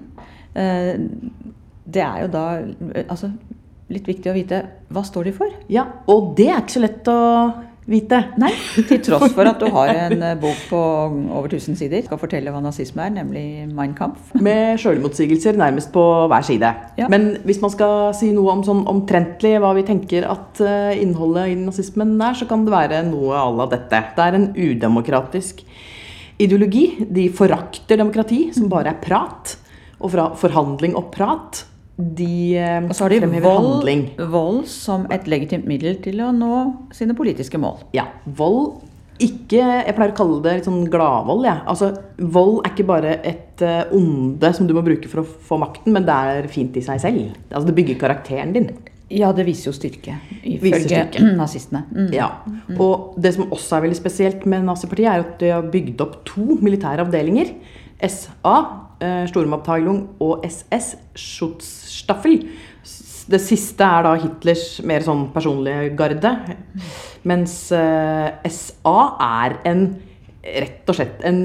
[0.56, 0.96] Eh,
[1.92, 3.32] Det er jo da eh, altså,
[3.90, 5.50] litt viktig å vite hva står de for.
[5.68, 7.18] Ja, og det er ikke så lett å
[7.90, 8.18] vite.
[8.42, 8.52] Nei,
[8.88, 12.54] til tross for at du har en eh, bok på over 1000 sider skal fortelle
[12.54, 14.34] hva nazisme er, nemlig Mein Kampf.
[14.48, 16.74] Med sjølmotsigelser nærmest på hver side.
[17.00, 17.10] Ja.
[17.12, 21.54] Men hvis man skal si noe om sånn omtrentlig hva vi tenker at eh, innholdet
[21.54, 24.04] i nazismen er, så kan det være noe à la dette.
[24.16, 25.66] Det er en udemokratisk
[26.42, 26.86] ideologi.
[27.10, 29.58] De forakter demokrati, som bare er prat.
[30.02, 31.66] Og fra forhandling og prat,
[32.18, 33.90] de eh, Og så har de vold,
[34.32, 36.62] vold som et legitimt middel til å nå
[36.96, 37.84] sine politiske mål.
[37.98, 38.82] Ja, vold
[39.22, 41.44] ikke, Jeg pleier å kalle det litt sånn gladvold.
[41.46, 41.60] Ja.
[41.70, 45.60] Altså, vold er ikke bare et eh, onde som du må bruke for å få
[45.62, 47.36] makten, men det er fint i seg selv.
[47.52, 48.72] Altså, det bygger karakteren din.
[49.12, 50.16] Ja, det viser jo styrke,
[50.48, 51.04] ifølge
[51.42, 51.84] nazistene.
[51.92, 52.10] Mm.
[52.16, 52.30] Ja.
[52.80, 56.22] Og det som også er veldig spesielt med nazipartiet, er at de har bygd opp
[56.28, 57.54] to militære avdelinger.
[58.02, 58.56] SA,
[59.02, 62.40] eh, Sturmabteilung, og SS, Schutzstaffel.
[63.32, 66.32] Det siste er da Hitlers mer sånn personlige garde.
[67.30, 69.86] Mens eh, SA er en
[70.42, 71.44] rett og slett en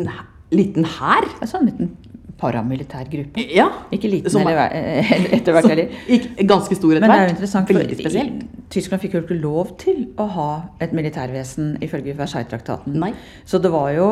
[0.57, 1.27] liten hær.
[1.40, 1.92] Altså sånn liten
[2.37, 3.40] paramilitær gruppe.
[3.49, 3.69] Ja.
[3.95, 5.95] Ikke liten Som er- eller, etter hvert heller.
[6.49, 9.71] Ganske stor etter Men det er jo interessant, for i- Tyskland fikk jo ikke lov
[9.81, 10.49] til å ha
[10.85, 12.99] et militærvesen ifølge Versailles-traktaten.
[13.47, 14.09] Så det var jo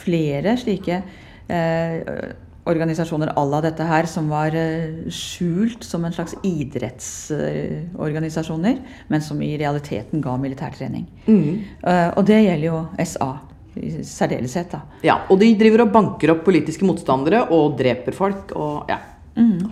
[0.00, 1.02] flere slike
[1.50, 2.32] eh,
[2.68, 8.78] organisasjoner à la dette her som var eh, skjult som en slags idrettsorganisasjoner,
[9.08, 11.06] men som i realiteten ga militærtrening.
[11.26, 11.58] Mm.
[11.82, 13.38] Eh, og det gjelder jo SA
[13.78, 14.80] i særdeleshet, da.
[15.06, 18.98] Ja, og de driver og banker opp politiske motstandere og dreper folk og ja,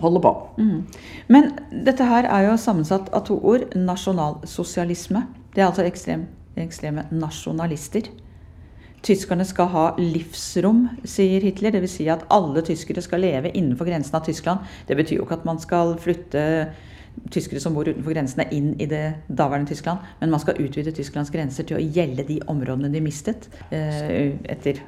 [0.01, 0.31] holder på.
[0.61, 0.79] Mm.
[1.33, 1.43] Men
[1.85, 3.61] dette her er jo sammensatt av to ord.
[3.75, 5.21] Nasjonalsosialisme.
[5.53, 6.21] Det er altså ekstrem,
[6.59, 8.03] ekstreme nasjonalister.
[9.07, 11.71] Tyskerne skal ha livsrom, sier Hitler.
[11.77, 11.93] Dvs.
[11.99, 14.67] Si at alle tyskere skal leve innenfor grensen av Tyskland.
[14.89, 16.43] Det betyr jo ikke at man skal flytte
[17.33, 20.03] tyskere som bor utenfor grensene, inn i det daværende Tyskland.
[20.19, 24.83] Men man skal utvide Tysklands grenser til å gjelde de områdene de mistet eh, etter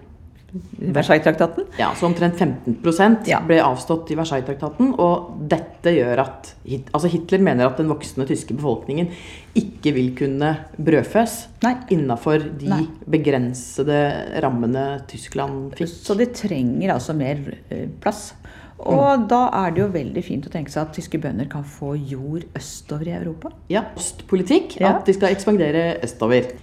[0.79, 1.65] Versailles-traktaten.
[1.79, 3.39] Ja, så omtrent 15 Ja.
[3.45, 4.93] ble avstått i Versailles-traktaten.
[4.99, 6.53] Og dette gjør at
[6.93, 9.11] altså Hitler mener at den voksne tyske befolkningen
[9.55, 11.47] ikke vil kunne brødføs
[11.89, 12.87] innafor de Nei.
[13.09, 15.87] begrensede rammene Tyskland fikk.
[15.89, 17.37] Så de trenger altså mer
[17.69, 18.33] eh, plass.
[18.79, 21.97] Og da er det jo veldig fint å tenke seg at tyske bønder kan få
[21.97, 23.51] jord østover i Europa.
[23.71, 24.77] Ja, østpolitikk.
[24.79, 24.95] Ja.
[24.95, 26.53] At de skal ekspandere østover.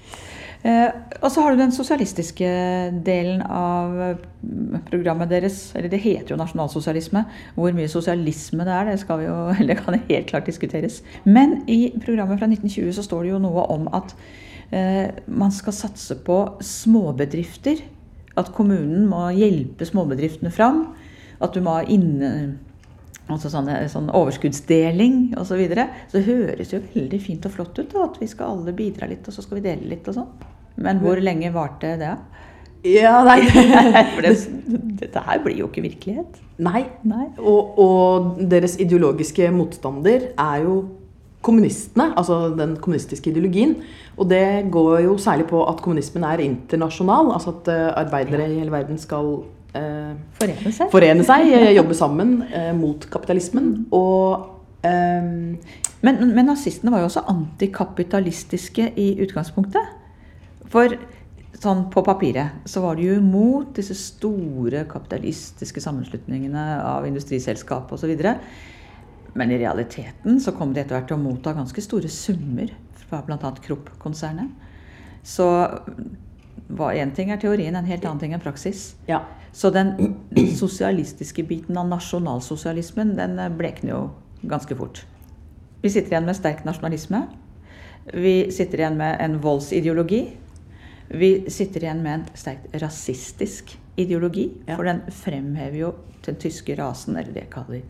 [0.67, 0.89] Eh,
[1.21, 2.47] og så har du den sosialistiske
[3.07, 4.23] delen av eh,
[4.89, 5.61] programmet deres.
[5.79, 7.23] Eller det heter jo nasjonalsosialisme.
[7.55, 9.37] Hvor mye sosialisme det er, det, skal jo,
[9.69, 11.03] det kan helt klart diskuteres.
[11.25, 14.17] Men i programmet fra 1920 så står det jo noe om at
[14.75, 17.85] eh, man skal satse på småbedrifter.
[18.37, 20.89] At kommunen må hjelpe småbedriftene fram.
[21.39, 22.57] At du må ha inne
[23.27, 25.49] Altså sånne, sånn overskuddsdeling osv.
[25.49, 25.89] Så, videre.
[26.07, 29.09] så det høres jo veldig fint og flott ut da, at vi skal alle bidra
[29.11, 30.29] litt, og så skal vi dele litt og sånn.
[30.77, 32.15] Men hvor lenge varte det?
[32.87, 33.41] Ja, nei.
[34.15, 34.35] For det,
[35.03, 36.39] dette her blir jo ikke virkelighet.
[36.63, 36.85] nei.
[37.05, 37.27] Nei.
[37.39, 40.77] Og, og deres ideologiske motstander er jo
[41.47, 43.77] kommunistene, altså den kommunistiske ideologien.
[44.17, 48.59] Og det går jo særlig på at kommunismen er internasjonal, altså at eh, arbeidere i
[48.59, 49.45] hele verden skal
[49.77, 50.91] eh, Forene seg.
[50.91, 53.87] forene seg, eh, jobbe sammen eh, mot kapitalismen.
[53.95, 54.47] Og
[54.87, 55.31] eh,
[56.07, 59.87] Men, men nazistene var jo også antikapitalistiske i utgangspunktet.
[60.73, 60.97] For
[61.57, 68.13] sånn på papiret så var de jo imot disse store kapitalistiske sammenslutningene av industriselskap osv.
[69.37, 72.73] Men i realiteten så kom de etter hvert til å motta ganske store summer
[73.07, 73.53] fra bl.a.
[73.65, 74.53] Krupp-konsernet.
[75.27, 75.47] Så
[76.93, 78.95] én ting er teorien, en helt annen ting er praksis.
[79.09, 79.25] ja.
[79.57, 79.95] Så den
[80.59, 84.01] sosialistiske biten av nasjonalsosialismen, den blekner jo
[84.45, 85.01] ganske fort.
[85.81, 87.23] Vi sitter igjen med sterk nasjonalisme.
[88.13, 90.27] Vi sitter igjen med en voldsideologi.
[91.09, 94.51] Vi sitter igjen med en sterkt rasistisk ideologi.
[94.67, 94.77] Ja.
[94.77, 95.93] For den fremhever jo
[96.27, 97.85] den tyske rasen, eller det kaller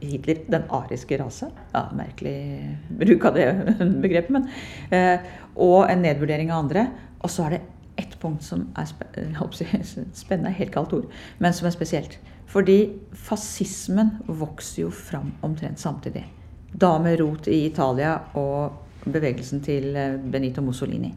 [0.00, 1.48] Hitler den ariske rase.
[1.72, 3.48] Ja, Merkelig bruk av det
[4.04, 4.48] begrepet, men
[4.92, 5.24] eh,
[5.56, 6.86] Og en nedvurdering av andre.
[7.24, 7.62] Og så er det
[7.96, 8.88] ett punkt som er
[10.22, 11.06] spennende, helt kaldt ord,
[11.38, 12.18] men som er spesielt.
[12.46, 16.22] Fordi fascismen vokser jo fram omtrent samtidig
[16.72, 21.12] Da med rot i Italia og bevegelsen til eh, Benito Mussolini.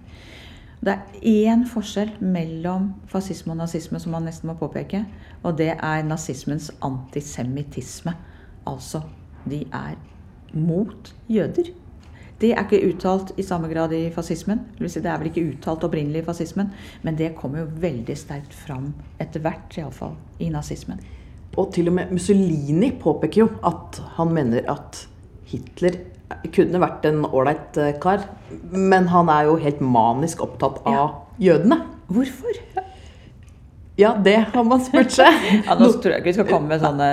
[0.80, 5.04] Det er én forskjell mellom fascisme og nazisme som man nesten må påpeke.
[5.44, 8.14] Og det er nazismens antisemittisme.
[8.68, 9.02] Altså,
[9.50, 9.98] de er
[10.56, 11.74] mot jøder.
[12.40, 14.62] Det er ikke uttalt i samme grad i fascismen.
[14.80, 16.72] Det er vel ikke uttalt opprinnelig i fascismen,
[17.04, 21.02] men det kommer jo veldig sterkt fram etter hvert, iallfall, i nazismen.
[21.58, 25.02] Og til og med Mussolini påpeker jo at han mener at
[25.52, 26.00] Hitler
[26.54, 28.28] kunne vært en ålreit eh, kar,
[28.72, 31.08] men han er jo helt manisk opptatt av ja.
[31.50, 31.82] jødene.
[32.10, 32.62] Hvorfor?
[34.00, 35.36] Ja, det har man spurt seg.
[35.68, 37.10] ja, nå tror jeg ikke vi skal komme med sånne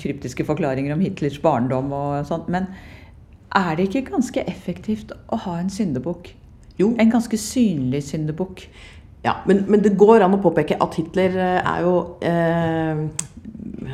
[0.00, 2.70] kryptiske forklaringer om Hitlers barndom og sånt, men
[3.56, 6.36] er det ikke ganske effektivt å ha en syndebukk?
[6.80, 8.62] En ganske synlig syndebukk.
[9.24, 13.02] Ja, men, men, det går an å påpeke at Hitler eh, er jo eh,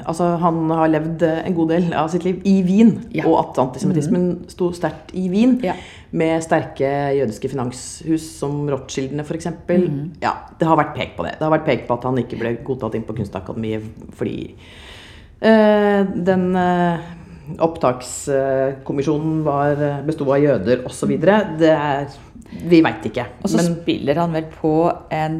[0.05, 2.94] Altså, han har levd en god del av sitt liv i Wien.
[3.14, 3.27] Ja.
[3.29, 4.49] Og at antisemittismen mm.
[4.53, 5.59] sto sterkt i Wien.
[5.64, 5.77] Ja.
[6.16, 9.51] Med sterke jødiske finanshus som Rothschildene f.eks.
[9.68, 10.01] Mm.
[10.22, 11.37] Ja, det har vært pekt på det.
[11.38, 14.38] Det har vært pekt på at han ikke ble godtatt inn på Kunstakademiet fordi
[15.42, 17.07] øh, den eh,
[17.63, 21.13] opptakskommisjonen var, besto av jøder osv.
[21.21, 22.09] Det er
[22.47, 23.25] vi veit ikke.
[23.43, 23.77] Og så men...
[23.81, 24.73] spiller han vel på
[25.15, 25.39] en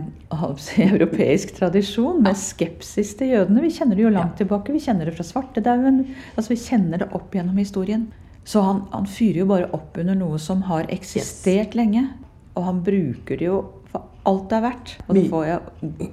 [0.88, 3.62] europeisk tradisjon med skepsis til jødene.
[3.64, 4.45] Vi kjenner det jo langt ja.
[4.45, 4.75] tilbake.
[4.75, 6.03] Vi kjenner det fra svartedauden.
[6.35, 8.09] Altså, vi kjenner det opp gjennom historien.
[8.47, 11.79] Så han, han, fyrer jo bare opp under noe som har eksistert yes.
[11.79, 12.05] lenge.
[12.57, 14.95] Og han bruker det jo for alt det er verdt.
[15.07, 15.59] Og det får jo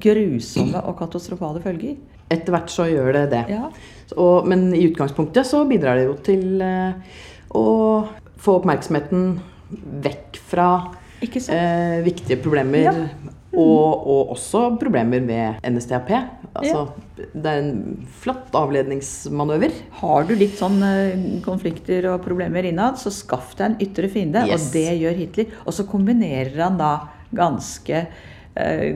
[0.06, 1.98] grusomme og katastrofale følger.
[2.32, 3.44] Etter hvert så gjør det det.
[3.52, 3.68] Ja.
[4.10, 6.96] Så, men i utgangspunktet så bidrar det jo til uh,
[7.56, 7.66] å
[8.44, 9.38] få oppmerksomheten
[10.04, 10.68] vekk fra
[11.24, 12.90] eh, viktige problemer.
[12.90, 13.34] Ja.
[13.54, 16.10] Og, og, også problemer med NSTAP.
[16.54, 17.26] Altså, ja.
[17.34, 19.76] Det er en flott avledningsmanøver.
[20.00, 24.46] Har du litt sånn eh, konflikter og problemer innad, så skaff deg en ytre fiende.
[24.50, 24.70] Yes.
[24.70, 25.58] Og det gjør Hitler.
[25.68, 26.94] Og så kombinerer han da
[27.34, 28.06] ganske
[28.58, 28.90] eh,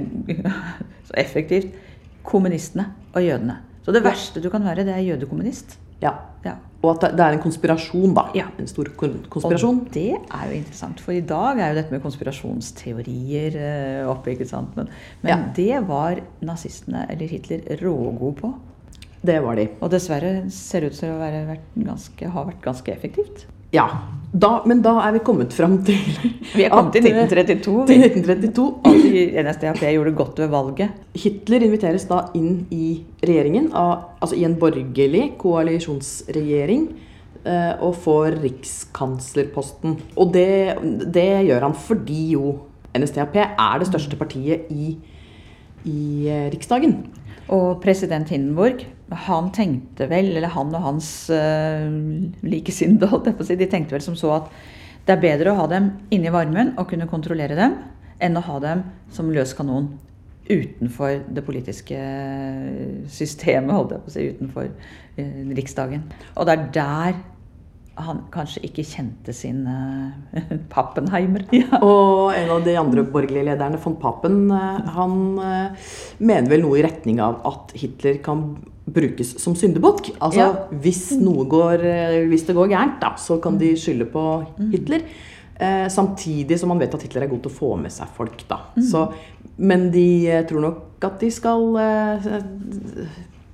[1.25, 1.85] effektivt
[2.27, 3.61] kommunistene og jødene.
[3.85, 5.77] Så det verste du kan være, det er jødekommunist.
[6.03, 6.11] Ja.
[6.45, 6.57] ja.
[6.83, 8.27] Og at det er en konspirasjon, da.
[8.37, 8.49] Ja.
[8.59, 9.79] En stor konspirasjon.
[9.81, 14.35] Og det er jo interessant, for i dag er jo dette med konspirasjonsteorier uh, oppe.
[14.35, 14.75] ikke sant?
[14.77, 14.91] Men,
[15.23, 15.39] men ja.
[15.57, 18.53] det var nazistene, eller Hitler, rågod på.
[19.27, 19.69] Det var de.
[19.81, 23.47] Og dessverre ser det ut til å være, ganske, ha vært ganske effektivt.
[23.77, 23.87] Ja.
[24.37, 25.97] Da, men da er vi kommet fram til
[26.57, 27.77] Vi er kommet til 1932.
[27.81, 29.23] Eh, til 1932.
[29.39, 31.03] At NSDAP gjorde godt ved valget.
[31.17, 32.89] Hitler inviteres da inn i
[33.23, 36.89] regjeringen, altså i en borgerlig koalisjonsregjering.
[37.47, 39.95] Eh, og får rikskanslerposten.
[40.19, 40.75] Og det,
[41.13, 42.57] det gjør han fordi jo
[42.97, 44.97] NSDAP er det største partiet i,
[45.87, 46.97] i eh, Riksdagen.
[47.53, 48.83] Og president Hindenburg
[49.27, 51.87] han tenkte vel, eller han og hans uh,
[52.43, 53.07] likesinnede,
[53.47, 54.49] de tenkte vel som så at
[55.07, 57.77] det er bedre å ha dem inni varmen og kunne kontrollere dem,
[58.19, 58.83] enn å ha dem
[59.13, 59.93] som løs kanon
[60.47, 61.95] utenfor det politiske
[63.11, 66.03] systemet, holdt jeg på å si, utenfor uh, Riksdagen.
[66.35, 67.19] Og det er der
[67.97, 70.39] han kanskje ikke kjente sin uh,
[70.73, 71.45] Pappenheimer.
[71.57, 71.79] Ja.
[71.81, 76.77] Og en av de andre borgerlige lederne, von Papen, uh, han uh, mener vel noe
[76.79, 78.49] i retning av at Hitler kan
[78.87, 80.13] brukes som syndebukk.
[80.23, 80.51] Altså ja.
[80.83, 81.09] hvis,
[81.51, 81.81] går,
[82.29, 84.69] hvis det går gærent, da, så kan de skylde på mm.
[84.71, 85.03] Hitler.
[85.91, 88.45] samtidig som man vet at Hitler er god til å få med seg folk.
[88.47, 88.61] Da.
[88.77, 88.85] Mm.
[88.87, 89.01] Så,
[89.57, 90.07] men de
[90.47, 91.75] tror nok at de skal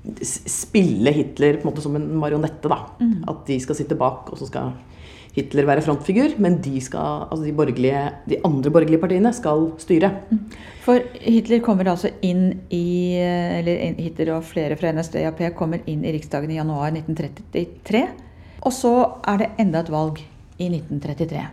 [0.04, 2.68] spille Hitler på en måte som en marionette.
[2.68, 2.84] da.
[3.00, 3.24] Mm.
[3.28, 4.74] At de skal sitte bak, og så skal
[5.34, 6.36] Hitler være frontfigur.
[6.44, 7.94] Men de, skal, altså de,
[8.30, 10.12] de andre borgerlige partiene skal styre.
[10.30, 10.44] Mm.
[10.84, 16.12] For Hitler kommer altså inn i Eller Hitler og flere fra NSDAP kommer inn i
[16.14, 18.06] Riksdagen i januar 1933.
[18.64, 18.94] Og så
[19.28, 20.20] er det enda et valg
[20.60, 21.48] i 1933.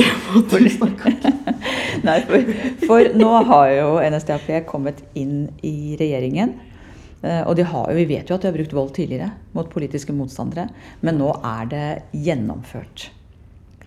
[0.00, 1.38] Det må du snakke om.
[2.06, 2.50] Nei, for,
[2.86, 6.56] for nå har jo NSDAP kommet inn i regjeringen.
[7.20, 10.68] Eh, og har, vi vet jo at de har brukt vold tidligere mot politiske motstandere,
[11.04, 13.10] men nå er det gjennomført.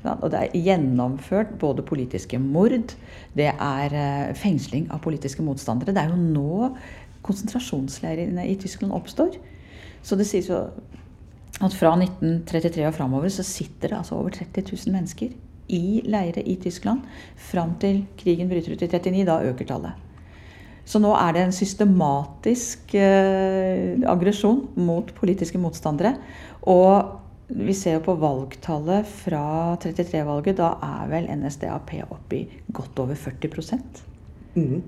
[0.03, 2.91] Og det er gjennomført både politiske mord,
[3.37, 5.95] det er eh, fengsling av politiske motstandere.
[5.95, 6.73] Det er jo nå
[7.23, 9.39] konsentrasjonsleirene i Tyskland oppstår.
[10.03, 10.59] Så det sies jo
[11.63, 15.31] at fra 1933 og framover så sitter det altså over 30 000 mennesker
[15.73, 17.05] i leire i Tyskland.
[17.39, 19.29] Fram til krigen bryter ut i 1939.
[19.29, 20.09] Da øker tallet.
[20.83, 26.17] Så nå er det en systematisk eh, aggresjon mot politiske motstandere.
[26.67, 27.21] Og
[27.53, 29.45] vi ser jo på valgtallet fra
[29.83, 30.59] 33-valget.
[30.59, 33.79] Da er vel NSDAP oppe i godt over 40
[34.55, 34.79] mm.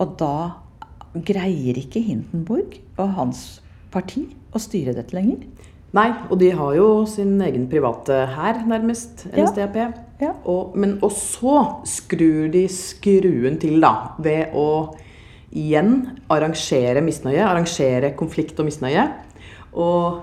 [0.00, 0.34] Og da
[1.26, 5.42] greier ikke Hindenburg og hans parti å styre dette lenger.
[5.96, 9.78] Nei, og de har jo sin egen private hær, nærmest, NSDAP.
[10.20, 10.34] Ja.
[10.48, 11.56] Og, men, og så
[11.88, 14.68] skrur de skruen til, da, ved å
[15.50, 15.96] igjen
[16.30, 17.42] arrangere misnøye.
[17.42, 19.08] Arrangere konflikt og misnøye.
[19.74, 20.20] Og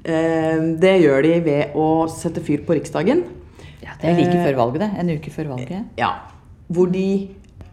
[0.00, 3.26] eh, det gjør de ved å sette fyr på Riksdagen.
[3.84, 4.90] Ja, det er like Eh, før valget, det.
[5.02, 5.92] En uke før valget.
[6.00, 6.14] Ja.
[6.72, 7.08] Hvor de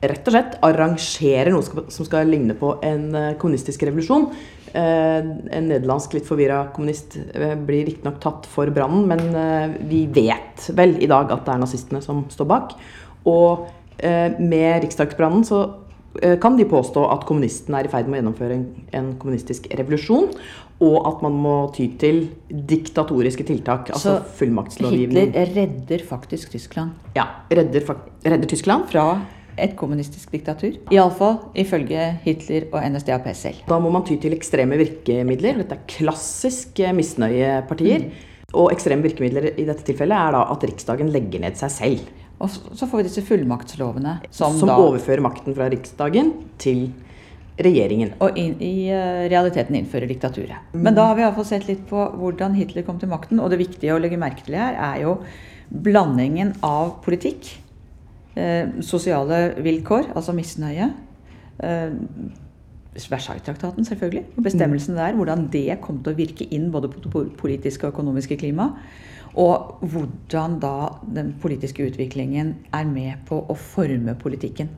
[0.04, 4.28] rett og slett arrangerer noe som skal ligne på en eh, kommunistisk revolusjon.
[4.74, 5.20] Eh,
[5.54, 10.66] en nederlandsk litt forvirra kommunist eh, blir riktignok tatt for brannen, men eh, vi vet
[10.74, 12.74] vel i dag at det er nazistene som står bak.
[13.30, 13.68] Og
[14.00, 15.64] eh, med riksdagsbrannen så
[16.14, 20.28] kan de påstå at kommunistene er i ferd med å gjennomføre en, en kommunistisk revolusjon,
[20.86, 22.20] og at man må ty til
[22.70, 25.32] diktatoriske tiltak, altså Så fullmaktslovgivning.
[25.32, 27.98] Hitler redder faktisk Tyskland Ja, redder,
[28.28, 28.86] redder Tyskland.
[28.94, 29.08] fra
[29.58, 30.78] et kommunistisk diktatur.
[30.93, 33.64] Iallfall ifølge Hitler og NSDAP selv.
[33.70, 35.62] Da må man ty til ekstreme virkemidler.
[35.62, 38.10] Dette er klassisk misnøyepartier.
[38.54, 42.12] Og ekstreme virkemidler i dette tilfellet er da at Riksdagen legger ned seg selv.
[42.43, 46.89] Og så får vi disse fullmaktslovene som, Som da overfører makten fra Riksdagen til
[47.62, 48.14] regjeringen.
[48.20, 50.74] og inn, i eh, realiteten innfører diktaturet.
[50.74, 53.41] Men da har vi iallfall sett litt på hvordan Hitler kom til makten.
[53.41, 55.18] Og det viktige å legge merke til her er jo
[55.70, 57.73] blandingen av politikk, eh,
[58.82, 60.90] sosiale vilkår, altså misnøye,
[61.64, 61.92] eh,
[62.94, 67.34] Versailles-traktaten selvfølgelig, og bestemmelsene der, hvordan det kom til å virke inn både på det
[67.38, 68.70] politiske og økonomiske klima,
[69.34, 70.74] og hvordan da
[71.16, 74.70] den politiske utviklingen er med på å forme politikken.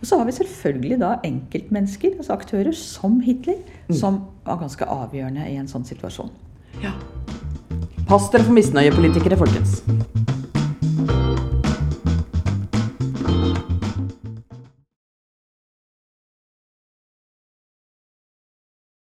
[0.00, 3.58] Og så har vi selvfølgelig da enkeltmennesker, altså aktører som Hitler,
[3.90, 6.30] som var ganske avgjørende i en sånn situasjon.
[6.84, 6.94] Ja.
[8.06, 9.82] Pass dere for misnøyepolitikere, folkens.